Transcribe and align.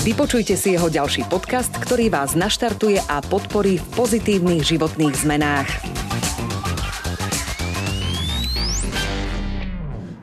Vypočujte 0.00 0.56
si 0.56 0.72
jeho 0.72 0.88
ďalší 0.88 1.28
podcast, 1.28 1.68
ktorý 1.76 2.08
vás 2.08 2.32
naštartuje 2.32 3.04
a 3.04 3.20
podporí 3.20 3.76
v 3.76 3.84
pozitívnych 4.00 4.64
životných 4.64 5.12
zmenách. 5.12 5.68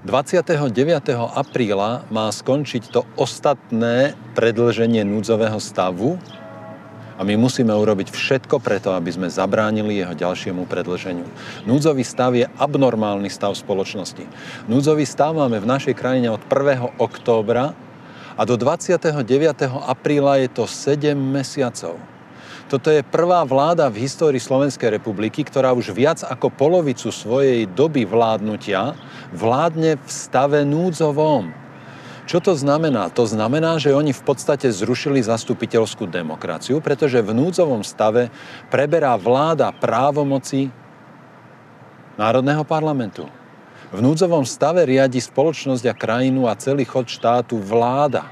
29. 0.01 0.73
apríla 1.29 2.09
má 2.09 2.25
skončiť 2.33 2.89
to 2.89 3.05
ostatné 3.21 4.17
predlženie 4.33 5.05
núdzového 5.05 5.61
stavu 5.61 6.17
a 7.13 7.21
my 7.21 7.37
musíme 7.37 7.69
urobiť 7.69 8.09
všetko 8.09 8.57
preto, 8.57 8.97
aby 8.97 9.13
sme 9.13 9.29
zabránili 9.29 10.01
jeho 10.01 10.17
ďalšiemu 10.17 10.65
predlženiu. 10.65 11.29
Núdzový 11.69 12.01
stav 12.01 12.33
je 12.33 12.49
abnormálny 12.57 13.29
stav 13.29 13.53
spoločnosti. 13.53 14.25
Núdzový 14.65 15.05
stav 15.05 15.37
máme 15.37 15.61
v 15.61 15.69
našej 15.69 15.93
krajine 15.93 16.33
od 16.33 16.41
1. 16.49 16.97
októbra 16.97 17.77
a 18.37 18.45
do 18.45 18.53
29. 18.53 19.17
apríla 19.65 20.37
je 20.45 20.49
to 20.53 20.69
7 20.69 21.17
mesiacov. 21.17 21.97
Toto 22.67 22.91
je 22.91 23.01
prvá 23.01 23.41
vláda 23.47 23.87
v 23.87 24.03
histórii 24.05 24.43
Slovenskej 24.43 24.91
republiky, 24.93 25.41
ktorá 25.41 25.71
už 25.73 25.95
viac 25.95 26.21
ako 26.21 26.51
polovicu 26.51 27.09
svojej 27.09 27.65
doby 27.65 28.03
vládnutia 28.03 28.93
vládne 29.31 29.97
v 29.97 30.09
stave 30.11 30.67
núdzovom. 30.67 31.49
Čo 32.27 32.43
to 32.43 32.53
znamená? 32.59 33.07
To 33.15 33.23
znamená, 33.23 33.79
že 33.79 33.95
oni 33.95 34.11
v 34.11 34.19
podstate 34.19 34.67
zrušili 34.67 35.23
zastupiteľskú 35.23 36.11
demokraciu, 36.11 36.83
pretože 36.83 37.23
v 37.23 37.31
núdzovom 37.31 37.87
stave 37.87 38.27
preberá 38.67 39.15
vláda 39.15 39.71
právomoci 39.71 40.67
Národného 42.19 42.67
parlamentu. 42.67 43.31
V 43.87 44.03
núdzovom 44.03 44.43
stave 44.43 44.83
riadi 44.83 45.23
spoločnosť 45.23 45.87
a 45.87 45.95
krajinu 45.95 46.43
a 46.51 46.59
celý 46.59 46.83
chod 46.83 47.07
štátu 47.07 47.55
vláda. 47.55 48.27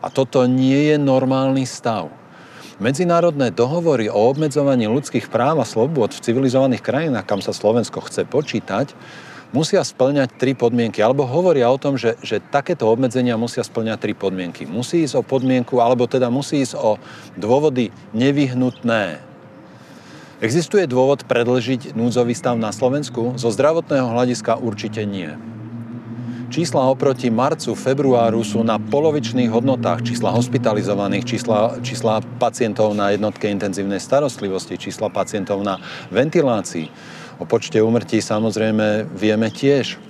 A 0.00 0.08
toto 0.08 0.40
nie 0.48 0.88
je 0.92 0.96
normálny 0.96 1.68
stav. 1.68 2.08
Medzinárodné 2.80 3.52
dohovory 3.52 4.08
o 4.08 4.16
obmedzovaní 4.16 4.88
ľudských 4.88 5.28
práv 5.28 5.60
a 5.60 5.68
slobod 5.68 6.16
v 6.16 6.24
civilizovaných 6.24 6.80
krajinách, 6.80 7.28
kam 7.28 7.44
sa 7.44 7.52
Slovensko 7.52 8.00
chce 8.08 8.24
počítať, 8.24 8.96
musia 9.52 9.84
splňať 9.84 10.40
tri 10.40 10.56
podmienky. 10.56 11.04
Alebo 11.04 11.28
hovoria 11.28 11.68
o 11.68 11.76
tom, 11.76 12.00
že, 12.00 12.16
že 12.24 12.40
takéto 12.40 12.88
obmedzenia 12.88 13.36
musia 13.36 13.60
splňať 13.60 13.98
tri 14.00 14.12
podmienky. 14.16 14.64
Musí 14.64 15.04
ísť 15.04 15.20
o 15.20 15.22
podmienku, 15.24 15.84
alebo 15.84 16.08
teda 16.08 16.32
musí 16.32 16.64
ísť 16.64 16.80
o 16.80 16.96
dôvody 17.36 17.92
nevyhnutné 18.16 19.25
Existuje 20.36 20.84
dôvod 20.84 21.24
predlžiť 21.24 21.96
núdzový 21.96 22.36
stav 22.36 22.60
na 22.60 22.68
Slovensku? 22.68 23.40
Zo 23.40 23.48
zdravotného 23.48 24.04
hľadiska 24.04 24.60
určite 24.60 25.08
nie. 25.08 25.32
Čísla 26.52 26.92
oproti 26.92 27.32
marcu, 27.32 27.72
februáru 27.72 28.44
sú 28.44 28.60
na 28.60 28.76
polovičných 28.76 29.48
hodnotách. 29.48 30.04
Čísla 30.04 30.36
hospitalizovaných, 30.36 31.24
čísla, 31.24 31.80
čísla 31.80 32.20
pacientov 32.36 32.92
na 32.92 33.16
jednotke 33.16 33.48
intenzívnej 33.48 33.96
starostlivosti, 33.96 34.76
čísla 34.76 35.08
pacientov 35.08 35.64
na 35.64 35.80
ventilácii. 36.12 36.92
O 37.40 37.48
počte 37.48 37.80
úmrtí 37.80 38.20
samozrejme 38.20 39.08
vieme 39.16 39.48
tiež. 39.48 40.05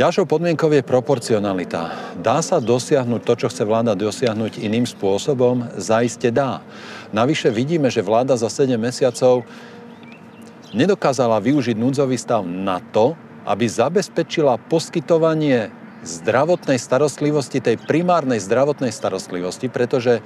Ďalšou 0.00 0.24
podmienkou 0.24 0.72
je 0.72 0.80
proporcionalita. 0.80 2.16
Dá 2.16 2.40
sa 2.40 2.56
dosiahnuť 2.56 3.20
to, 3.20 3.32
čo 3.36 3.52
chce 3.52 3.68
vláda 3.68 3.92
dosiahnuť 3.92 4.56
iným 4.56 4.88
spôsobom? 4.88 5.76
Zaiste 5.76 6.32
dá. 6.32 6.64
Navyše 7.12 7.52
vidíme, 7.52 7.92
že 7.92 8.00
vláda 8.00 8.32
za 8.32 8.48
7 8.48 8.80
mesiacov 8.80 9.44
nedokázala 10.72 11.36
využiť 11.44 11.76
núdzový 11.76 12.16
stav 12.16 12.48
na 12.48 12.80
to, 12.80 13.12
aby 13.44 13.68
zabezpečila 13.68 14.56
poskytovanie 14.72 15.68
zdravotnej 16.00 16.80
starostlivosti, 16.80 17.60
tej 17.60 17.76
primárnej 17.76 18.40
zdravotnej 18.40 18.96
starostlivosti, 18.96 19.68
pretože, 19.68 20.24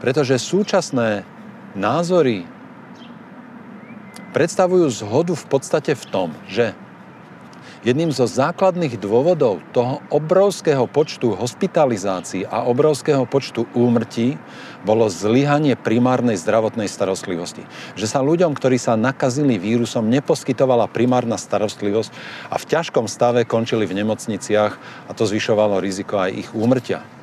pretože 0.00 0.40
súčasné 0.40 1.20
názory 1.76 2.48
predstavujú 4.32 4.88
zhodu 4.88 5.36
v 5.36 5.46
podstate 5.52 5.92
v 5.92 6.04
tom, 6.08 6.32
že 6.48 6.87
Jedným 7.86 8.10
zo 8.10 8.26
základných 8.26 8.98
dôvodov 8.98 9.62
toho 9.70 10.02
obrovského 10.10 10.90
počtu 10.90 11.38
hospitalizácií 11.38 12.42
a 12.42 12.66
obrovského 12.66 13.22
počtu 13.22 13.70
úmrtí 13.70 14.34
bolo 14.82 15.06
zlyhanie 15.06 15.78
primárnej 15.78 16.34
zdravotnej 16.42 16.90
starostlivosti. 16.90 17.62
Že 17.94 18.06
sa 18.10 18.18
ľuďom, 18.18 18.50
ktorí 18.58 18.82
sa 18.82 18.98
nakazili 18.98 19.62
vírusom, 19.62 20.10
neposkytovala 20.10 20.90
primárna 20.90 21.38
starostlivosť 21.38 22.10
a 22.50 22.58
v 22.58 22.64
ťažkom 22.66 23.06
stave 23.06 23.46
končili 23.46 23.86
v 23.86 24.02
nemocniciach 24.02 24.74
a 25.06 25.10
to 25.14 25.22
zvyšovalo 25.30 25.78
riziko 25.78 26.18
aj 26.18 26.30
ich 26.34 26.50
úmrtia. 26.58 27.17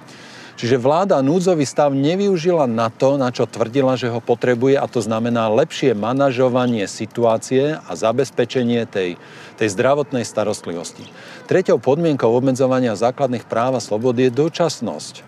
Čiže 0.55 0.79
vláda 0.79 1.19
núdzový 1.19 1.67
stav 1.67 1.91
nevyužila 1.91 2.63
na 2.63 2.87
to, 2.87 3.19
na 3.19 3.27
čo 3.27 3.43
tvrdila, 3.43 3.99
že 3.99 4.07
ho 4.07 4.23
potrebuje 4.23 4.79
a 4.79 4.87
to 4.87 5.03
znamená 5.03 5.51
lepšie 5.51 5.91
manažovanie 5.91 6.87
situácie 6.87 7.75
a 7.75 7.91
zabezpečenie 7.91 8.87
tej, 8.87 9.19
tej 9.59 9.67
zdravotnej 9.75 10.23
starostlivosti. 10.23 11.11
Treťou 11.51 11.83
podmienkou 11.83 12.31
obmedzovania 12.31 12.95
základných 12.95 13.43
práv 13.43 13.75
a 13.75 13.83
slobody 13.83 14.31
je 14.31 14.37
dočasnosť. 14.47 15.27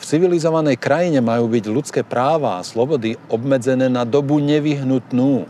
V 0.00 0.04
civilizovanej 0.04 0.80
krajine 0.80 1.20
majú 1.20 1.52
byť 1.52 1.64
ľudské 1.68 2.00
práva 2.00 2.56
a 2.56 2.64
slobody 2.64 3.20
obmedzené 3.28 3.92
na 3.92 4.08
dobu 4.08 4.40
nevyhnutnú. 4.40 5.44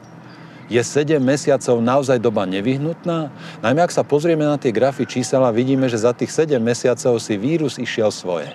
Je 0.66 0.82
7 0.82 1.22
mesiacov 1.22 1.78
naozaj 1.78 2.18
doba 2.18 2.42
nevyhnutná? 2.42 3.30
Najmä 3.62 3.86
ak 3.86 3.94
sa 3.94 4.02
pozrieme 4.02 4.42
na 4.42 4.58
tie 4.58 4.74
grafy 4.74 5.06
čísel 5.06 5.46
a 5.46 5.54
vidíme, 5.54 5.86
že 5.86 6.02
za 6.02 6.10
tých 6.10 6.34
7 6.34 6.58
mesiacov 6.58 7.22
si 7.22 7.38
vírus 7.38 7.78
išiel 7.78 8.10
svoje 8.10 8.50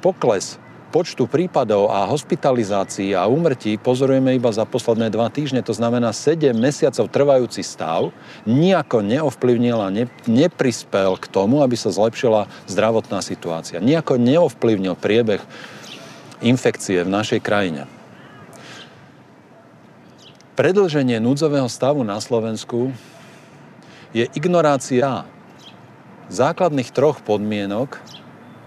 pokles 0.00 0.56
počtu 0.90 1.30
prípadov 1.30 1.86
a 1.94 2.02
hospitalizácií 2.10 3.14
a 3.14 3.30
úmrtí 3.30 3.78
pozorujeme 3.78 4.34
iba 4.34 4.50
za 4.50 4.66
posledné 4.66 5.06
dva 5.14 5.30
týždne, 5.30 5.62
to 5.62 5.70
znamená 5.70 6.10
7 6.10 6.50
mesiacov 6.50 7.06
trvajúci 7.06 7.62
stav, 7.62 8.10
nejako 8.42 9.06
neovplyvnil 9.06 9.78
a 9.78 9.88
ne, 9.94 10.10
neprispel 10.26 11.14
k 11.14 11.30
tomu, 11.30 11.62
aby 11.62 11.78
sa 11.78 11.94
zlepšila 11.94 12.50
zdravotná 12.66 13.22
situácia. 13.22 13.78
Nejako 13.78 14.18
neovplyvnil 14.18 14.98
priebeh 14.98 15.40
infekcie 16.42 17.06
v 17.06 17.14
našej 17.14 17.40
krajine. 17.40 17.86
Predlženie 20.58 21.22
núdzového 21.22 21.70
stavu 21.70 22.02
na 22.02 22.18
Slovensku 22.18 22.90
je 24.10 24.26
ignorácia 24.34 25.22
základných 26.28 26.90
troch 26.90 27.22
podmienok, 27.22 27.96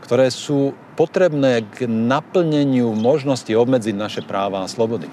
ktoré 0.07 0.31
sú 0.31 0.71
potrebné 0.93 1.65
k 1.65 1.89
naplneniu 1.89 2.93
možnosti 2.93 3.49
obmedziť 3.49 3.95
naše 3.97 4.21
práva 4.21 4.63
a 4.63 4.71
slobody. 4.71 5.09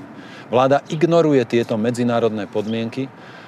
Vláda 0.53 0.83
ignoruje 0.91 1.43
tieto 1.47 1.79
medzinárodné 1.81 2.51
podmienky 2.51 3.07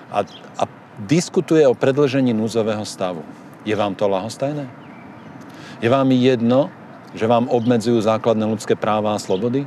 a, 0.08 0.24
a 0.56 0.64
diskutuje 1.02 1.66
o 1.66 1.76
predlžení 1.76 2.30
núzového 2.32 2.84
stavu. 2.86 3.26
Je 3.66 3.74
vám 3.74 3.94
to 3.94 4.06
lahostajné? 4.06 4.66
Je 5.82 5.88
vám 5.90 6.08
jedno, 6.14 6.70
že 7.12 7.26
vám 7.26 7.50
obmedzujú 7.50 7.98
základné 8.00 8.46
ľudské 8.46 8.78
práva 8.78 9.12
a 9.12 9.22
slobody? 9.22 9.66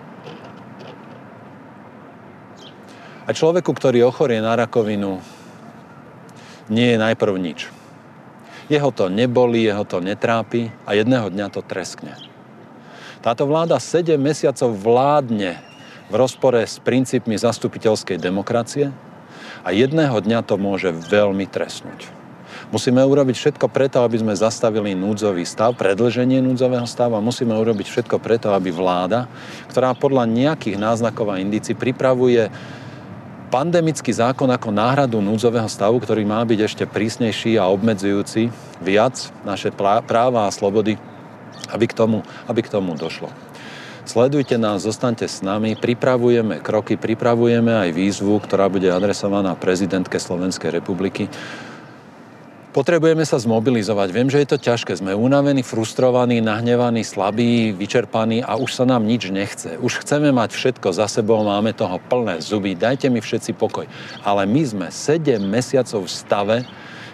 A 3.26 3.34
človeku, 3.34 3.74
ktorý 3.74 4.06
ochorie 4.06 4.38
na 4.38 4.54
rakovinu, 4.54 5.18
nie 6.70 6.94
je 6.94 6.98
najprv 7.02 7.34
nič. 7.42 7.60
Jeho 8.70 8.90
to 8.90 9.10
neboli, 9.10 9.66
jeho 9.66 9.86
to 9.86 10.02
netrápi 10.02 10.74
a 10.86 10.98
jedného 10.98 11.30
dňa 11.30 11.48
to 11.54 11.62
treskne. 11.62 12.18
Táto 13.26 13.50
vláda 13.50 13.82
7 13.82 14.22
mesiacov 14.22 14.70
vládne 14.78 15.58
v 16.06 16.14
rozpore 16.14 16.62
s 16.62 16.78
princípmi 16.78 17.34
zastupiteľskej 17.34 18.22
demokracie 18.22 18.94
a 19.66 19.74
jedného 19.74 20.14
dňa 20.22 20.46
to 20.46 20.62
môže 20.62 20.94
veľmi 20.94 21.50
trestnúť. 21.50 22.06
Musíme 22.70 23.02
urobiť 23.02 23.34
všetko 23.34 23.66
preto, 23.74 24.06
aby 24.06 24.22
sme 24.22 24.38
zastavili 24.38 24.94
núdzový 24.94 25.42
stav, 25.42 25.74
predlženie 25.74 26.38
núdzového 26.38 26.86
stavu 26.86 27.18
a 27.18 27.26
musíme 27.26 27.58
urobiť 27.58 27.90
všetko 27.90 28.22
preto, 28.22 28.54
aby 28.54 28.70
vláda, 28.70 29.26
ktorá 29.74 29.98
podľa 29.98 30.30
nejakých 30.30 30.78
náznakov 30.78 31.34
a 31.34 31.42
indícií 31.42 31.74
pripravuje 31.74 32.54
pandemický 33.50 34.14
zákon 34.14 34.54
ako 34.54 34.70
náhradu 34.70 35.18
núdzového 35.18 35.66
stavu, 35.66 35.98
ktorý 35.98 36.22
má 36.30 36.46
byť 36.46 36.60
ešte 36.62 36.86
prísnejší 36.86 37.58
a 37.58 37.74
obmedzujúci 37.74 38.54
viac 38.86 39.34
naše 39.42 39.74
práva 39.74 40.46
a 40.46 40.54
slobody 40.54 41.02
aby 41.72 41.86
k 41.90 41.98
tomu, 41.98 42.22
aby 42.46 42.62
k 42.62 42.72
tomu 42.72 42.94
došlo. 42.98 43.30
Sledujte 44.06 44.62
nás, 44.62 44.86
zostaňte 44.86 45.26
s 45.26 45.42
nami, 45.42 45.74
pripravujeme 45.74 46.62
kroky, 46.62 46.94
pripravujeme 46.94 47.74
aj 47.74 47.90
výzvu, 47.90 48.38
ktorá 48.38 48.70
bude 48.70 48.94
adresovaná 48.94 49.58
prezidentke 49.58 50.22
Slovenskej 50.22 50.70
republiky. 50.70 51.26
Potrebujeme 52.70 53.24
sa 53.24 53.40
zmobilizovať. 53.40 54.12
Viem, 54.12 54.28
že 54.30 54.44
je 54.44 54.52
to 54.52 54.62
ťažké. 54.62 55.00
Sme 55.00 55.16
unavení, 55.16 55.64
frustrovaní, 55.64 56.44
nahnevaní, 56.44 57.08
slabí, 57.08 57.72
vyčerpaní 57.72 58.44
a 58.44 58.60
už 58.60 58.78
sa 58.78 58.86
nám 58.86 59.08
nič 59.08 59.32
nechce. 59.32 59.80
Už 59.80 60.04
chceme 60.04 60.30
mať 60.36 60.52
všetko 60.54 60.92
za 60.92 61.08
sebou, 61.08 61.40
máme 61.42 61.72
toho 61.72 61.98
plné 62.12 62.44
zuby. 62.44 62.76
Dajte 62.76 63.08
mi 63.08 63.24
všetci 63.24 63.56
pokoj. 63.56 63.88
Ale 64.22 64.44
my 64.44 64.62
sme 64.68 64.88
7 64.92 65.40
mesiacov 65.40 66.04
v 66.04 66.12
stave, 66.12 66.58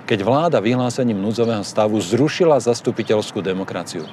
keď 0.10 0.20
vláda 0.26 0.58
vyhlásením 0.60 1.22
núdzového 1.22 1.64
stavu 1.64 2.02
zrušila 2.02 2.58
zastupiteľskú 2.58 3.40
demokraciu. 3.40 4.04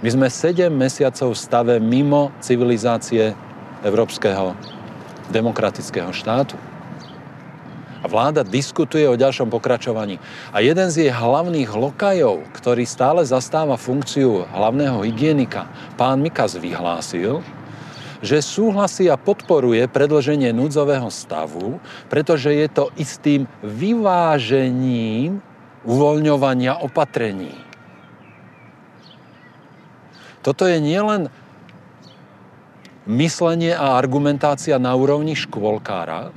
My 0.00 0.08
sme 0.08 0.32
7 0.32 0.72
mesiacov 0.72 1.36
v 1.36 1.42
stave 1.44 1.74
mimo 1.76 2.32
civilizácie 2.40 3.36
európskeho 3.84 4.56
demokratického 5.28 6.08
štátu. 6.08 6.56
A 8.00 8.08
vláda 8.08 8.40
diskutuje 8.40 9.04
o 9.04 9.20
ďalšom 9.20 9.52
pokračovaní. 9.52 10.16
A 10.56 10.64
jeden 10.64 10.88
z 10.88 11.04
jej 11.04 11.12
hlavných 11.12 11.68
lokajov, 11.76 12.48
ktorý 12.56 12.88
stále 12.88 13.28
zastáva 13.28 13.76
funkciu 13.76 14.48
hlavného 14.48 15.04
hygienika, 15.04 15.68
pán 16.00 16.24
Mikas 16.24 16.56
vyhlásil, 16.56 17.44
že 18.24 18.40
súhlasí 18.40 19.04
a 19.12 19.20
podporuje 19.20 19.84
predlženie 19.84 20.48
núdzového 20.56 21.12
stavu, 21.12 21.76
pretože 22.08 22.48
je 22.48 22.68
to 22.72 22.88
istým 22.96 23.44
vyvážením 23.60 25.44
uvoľňovania 25.84 26.80
opatrení. 26.80 27.69
Toto 30.40 30.64
je 30.64 30.80
nielen 30.80 31.28
myslenie 33.04 33.76
a 33.76 33.96
argumentácia 33.96 34.80
na 34.80 34.96
úrovni 34.96 35.36
škôlkára, 35.36 36.32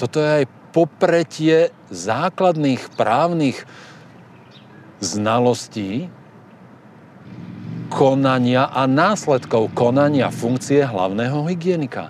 toto 0.00 0.18
je 0.18 0.42
aj 0.42 0.44
popretie 0.72 1.70
základných 1.92 2.80
právnych 2.96 3.68
znalostí, 5.04 6.08
konania 7.92 8.72
a 8.72 8.88
následkov 8.88 9.76
konania 9.76 10.32
funkcie 10.32 10.80
hlavného 10.80 11.44
hygienika. 11.44 12.08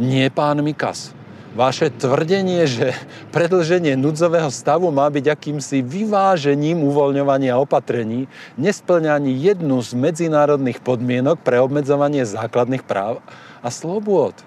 Nie 0.00 0.32
pán 0.32 0.64
Mikas. 0.64 1.12
Vaše 1.50 1.90
tvrdenie, 1.90 2.62
že 2.70 2.94
predlženie 3.34 3.98
núdzového 3.98 4.54
stavu 4.54 4.94
má 4.94 5.10
byť 5.10 5.34
akýmsi 5.34 5.82
vyvážením 5.82 6.78
uvoľňovania 6.86 7.58
opatrení, 7.58 8.30
nesplňa 8.54 9.18
ani 9.18 9.34
jednu 9.34 9.82
z 9.82 9.98
medzinárodných 9.98 10.78
podmienok 10.78 11.42
pre 11.42 11.58
obmedzovanie 11.58 12.22
základných 12.22 12.86
práv 12.86 13.18
a 13.66 13.68
slobôd 13.74 14.38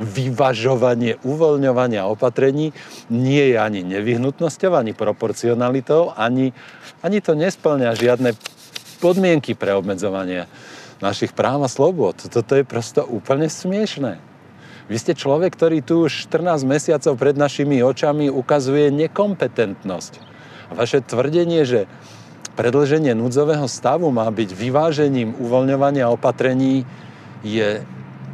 vyvažovanie, 0.00 1.20
uvoľňovania 1.20 2.08
opatrení 2.08 2.72
nie 3.12 3.52
je 3.52 3.56
ani 3.60 3.84
nevyhnutnosťou, 3.84 4.72
ani 4.72 4.96
proporcionalitou, 4.96 6.16
ani, 6.16 6.56
ani 7.04 7.20
to 7.20 7.36
nesplňa 7.36 8.00
žiadne 8.00 8.32
podmienky 9.04 9.52
pre 9.52 9.76
obmedzovanie 9.76 10.48
našich 11.04 11.36
práv 11.36 11.60
a 11.60 11.68
slobod. 11.68 12.16
Toto 12.16 12.56
je 12.56 12.64
prosto 12.64 13.04
úplne 13.04 13.52
smiešné. 13.52 14.29
Vy 14.90 14.96
ste 14.98 15.14
človek, 15.14 15.54
ktorý 15.54 15.86
tu 15.86 16.10
už 16.10 16.26
14 16.26 16.66
mesiacov 16.66 17.14
pred 17.14 17.38
našimi 17.38 17.78
očami 17.78 18.26
ukazuje 18.26 18.90
nekompetentnosť. 18.90 20.12
Vaše 20.74 20.98
tvrdenie, 21.06 21.62
že 21.62 21.86
predlženie 22.58 23.14
núdzového 23.14 23.70
stavu 23.70 24.10
má 24.10 24.26
byť 24.26 24.50
vyvážením 24.50 25.38
uvoľňovania 25.38 26.10
opatrení, 26.10 26.82
je 27.46 27.86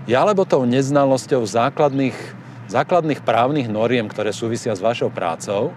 je 0.06 0.14
alebo 0.14 0.47
tou 0.47 0.62
neznalosťou 0.62 1.43
základných, 1.43 2.14
základných 2.70 3.20
právnych 3.26 3.67
noriem, 3.67 4.06
ktoré 4.06 4.31
súvisia 4.31 4.73
s 4.73 4.81
vašou 4.81 5.11
prácou, 5.11 5.75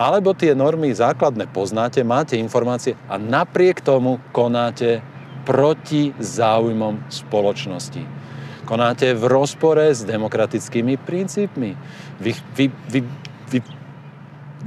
alebo 0.00 0.32
tie 0.32 0.56
normy 0.56 0.88
základné 0.96 1.52
poznáte, 1.52 2.00
máte 2.00 2.40
informácie 2.40 2.96
a 3.12 3.20
napriek 3.20 3.84
tomu 3.84 4.24
konáte 4.32 5.04
proti 5.44 6.16
záujmom 6.16 7.12
spoločnosti. 7.12 8.17
Konáte 8.68 9.16
v 9.16 9.24
rozpore 9.32 9.88
s 9.88 10.04
demokratickými 10.04 11.00
princípmi. 11.00 11.72
Vy, 12.20 12.36
vy, 12.52 12.66
vy, 12.68 13.00
vy 13.48 13.58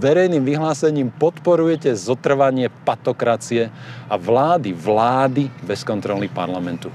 verejným 0.01 0.41
vyhlásením 0.41 1.13
podporujete 1.13 1.93
zotrvanie 1.93 2.73
patokracie 2.81 3.69
a 4.09 4.17
vlády, 4.17 4.73
vlády 4.73 5.53
bez 5.61 5.85
kontroly 5.85 6.33
parlamentu. 6.33 6.89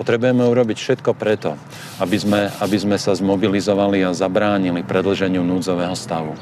Potrebujeme 0.00 0.48
urobiť 0.48 0.76
všetko 0.80 1.12
preto, 1.12 1.60
aby 2.00 2.16
sme, 2.16 2.48
aby 2.48 2.76
sme 2.80 2.96
sa 2.96 3.12
zmobilizovali 3.12 4.00
a 4.00 4.16
zabránili 4.16 4.80
predlženiu 4.80 5.44
núdzového 5.44 5.92
stavu. 5.92 6.32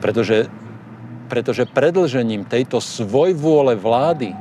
Pretože, 0.00 0.48
pretože 1.28 1.68
predlžením 1.68 2.48
tejto 2.48 2.80
svojvôle 2.80 3.76
vlády, 3.76 4.32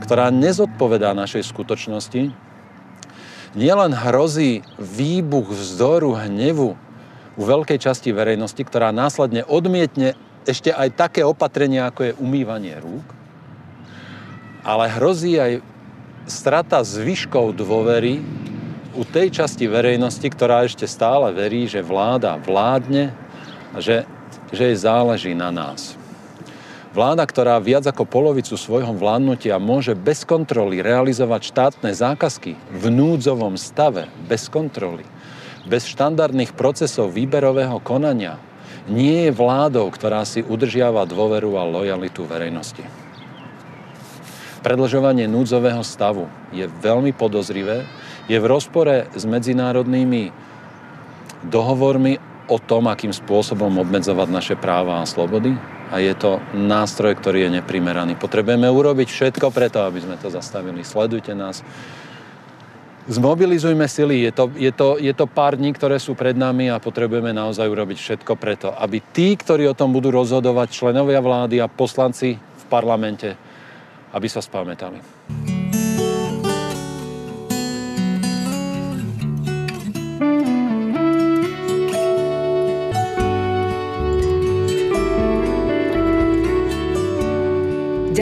ktorá 0.00 0.32
nezodpovedá 0.32 1.12
našej 1.12 1.44
skutočnosti, 1.44 2.49
nielen 3.54 3.92
hrozí 3.94 4.62
výbuch 4.78 5.50
vzdoru, 5.50 6.26
hnevu 6.26 6.76
u 7.38 7.42
veľkej 7.42 7.78
časti 7.80 8.10
verejnosti, 8.10 8.60
ktorá 8.60 8.90
následne 8.94 9.46
odmietne 9.46 10.14
ešte 10.48 10.72
aj 10.72 10.96
také 10.96 11.22
opatrenia, 11.22 11.88
ako 11.88 12.00
je 12.10 12.18
umývanie 12.18 12.74
rúk, 12.80 13.06
ale 14.64 14.88
hrozí 14.92 15.36
aj 15.36 15.60
strata 16.28 16.80
zvyškov 16.80 17.56
dôvery 17.58 18.22
u 18.96 19.02
tej 19.06 19.30
časti 19.30 19.70
verejnosti, 19.70 20.26
ktorá 20.26 20.66
ešte 20.66 20.88
stále 20.88 21.30
verí, 21.30 21.68
že 21.70 21.84
vláda 21.84 22.40
vládne 22.40 23.14
a 23.70 23.78
že, 23.78 24.02
že 24.50 24.72
jej 24.72 24.78
záleží 24.78 25.32
na 25.36 25.54
nás. 25.54 25.99
Vláda, 26.90 27.22
ktorá 27.22 27.62
viac 27.62 27.86
ako 27.86 28.02
polovicu 28.02 28.58
svojho 28.58 28.90
vládnutia 28.90 29.62
môže 29.62 29.94
bez 29.94 30.26
kontroly 30.26 30.82
realizovať 30.82 31.46
štátne 31.46 31.94
zákazky 31.94 32.58
v 32.58 32.84
núdzovom 32.90 33.54
stave, 33.54 34.10
bez 34.26 34.50
kontroly, 34.50 35.06
bez 35.70 35.86
štandardných 35.86 36.50
procesov 36.50 37.14
výberového 37.14 37.78
konania, 37.86 38.42
nie 38.90 39.30
je 39.30 39.30
vládou, 39.30 39.86
ktorá 39.86 40.26
si 40.26 40.42
udržiava 40.42 41.06
dôveru 41.06 41.54
a 41.54 41.62
lojalitu 41.62 42.26
verejnosti. 42.26 42.82
Predlžovanie 44.66 45.30
núdzového 45.30 45.86
stavu 45.86 46.26
je 46.50 46.66
veľmi 46.66 47.14
podozrivé, 47.14 47.86
je 48.26 48.34
v 48.34 48.50
rozpore 48.50 49.06
s 49.14 49.22
medzinárodnými 49.22 50.34
dohovormi 51.46 52.18
o 52.50 52.58
tom, 52.58 52.90
akým 52.90 53.14
spôsobom 53.14 53.78
obmedzovať 53.78 54.26
naše 54.26 54.54
práva 54.58 54.98
a 54.98 55.06
slobody 55.06 55.54
a 55.90 55.98
je 55.98 56.14
to 56.14 56.38
nástroj, 56.54 57.18
ktorý 57.18 57.50
je 57.50 57.60
neprimeraný. 57.60 58.14
Potrebujeme 58.14 58.70
urobiť 58.70 59.10
všetko 59.10 59.50
preto, 59.50 59.82
aby 59.82 59.98
sme 60.00 60.16
to 60.16 60.30
zastavili. 60.30 60.86
Sledujte 60.86 61.34
nás 61.34 61.66
Zmobilizujme 63.10 63.90
sily, 63.90 64.22
je 64.22 64.32
to, 64.32 64.44
je, 64.54 64.70
to, 64.70 64.88
je 64.94 65.10
to 65.10 65.26
pár 65.26 65.58
dní, 65.58 65.74
ktoré 65.74 65.98
sú 65.98 66.14
pred 66.14 66.38
nami 66.38 66.70
a 66.70 66.78
potrebujeme 66.78 67.34
naozaj 67.34 67.66
urobiť 67.66 67.98
všetko 67.98 68.38
preto, 68.38 68.70
aby 68.70 69.02
tí, 69.02 69.34
ktorí 69.34 69.66
o 69.66 69.74
tom 69.74 69.90
budú 69.90 70.14
rozhodovať, 70.14 70.70
členovia 70.70 71.18
vlády 71.18 71.58
a 71.58 71.66
poslanci 71.66 72.38
v 72.38 72.64
parlamente, 72.70 73.34
aby 74.14 74.26
sa 74.30 74.38
spamätali. 74.38 75.02